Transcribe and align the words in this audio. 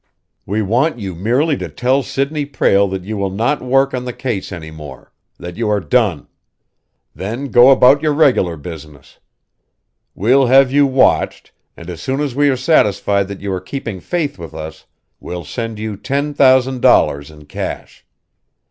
"We 0.47 0.63
want 0.63 0.97
you 0.97 1.13
merely 1.13 1.55
to 1.57 1.69
tell 1.69 2.01
Sidney 2.01 2.47
Prale 2.47 2.87
that 2.87 3.03
you 3.03 3.17
will 3.17 3.29
not 3.29 3.61
work 3.61 3.93
on 3.93 4.03
the 4.03 4.13
case 4.13 4.51
any 4.51 4.71
more 4.71 5.13
that 5.37 5.57
you 5.57 5.69
are 5.69 5.79
done. 5.79 6.27
Then 7.13 7.49
go 7.51 7.69
about 7.69 8.01
your 8.01 8.11
regular 8.13 8.57
business. 8.57 9.19
We'll 10.15 10.47
have 10.47 10.71
you 10.71 10.87
watched, 10.87 11.51
and 11.77 11.87
as 11.87 12.01
soon 12.01 12.19
as 12.19 12.33
we 12.33 12.49
are 12.49 12.57
satisfied 12.57 13.27
that 13.27 13.41
you 13.41 13.53
are 13.53 13.61
keeping 13.61 13.99
faith 13.99 14.39
with 14.39 14.55
us, 14.55 14.87
we'll 15.19 15.45
send 15.45 15.77
you 15.77 15.95
ten 15.95 16.33
thousand 16.33 16.81
dollars 16.81 17.29
in 17.29 17.45
cash. 17.45 18.03